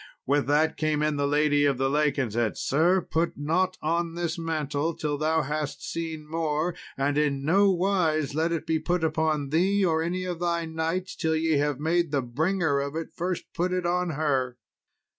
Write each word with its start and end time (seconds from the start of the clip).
With 0.25 0.47
that 0.47 0.77
came 0.77 1.03
in 1.03 1.17
the 1.17 1.27
lady 1.27 1.63
of 1.65 1.77
the 1.77 1.87
lake, 1.87 2.17
and 2.17 2.33
said, 2.33 2.57
"Sir, 2.57 3.01
put 3.01 3.37
not 3.37 3.77
on 3.83 4.15
this 4.15 4.35
mantle 4.35 4.95
till 4.95 5.15
thou 5.15 5.43
hast 5.43 5.83
seen 5.87 6.27
more; 6.27 6.73
and 6.97 7.19
in 7.19 7.45
nowise 7.45 8.33
let 8.33 8.51
it 8.51 8.65
be 8.65 8.79
put 8.79 9.03
upon 9.03 9.49
thee, 9.49 9.85
or 9.85 10.01
any 10.01 10.25
of 10.25 10.39
thy 10.39 10.65
knights, 10.65 11.15
till 11.15 11.35
ye 11.35 11.57
have 11.59 11.79
made 11.79 12.09
the 12.09 12.23
bringer 12.23 12.79
of 12.79 12.95
it 12.95 13.09
first 13.13 13.53
put 13.53 13.71
it 13.71 13.85
on 13.85 14.09
her." 14.17 14.57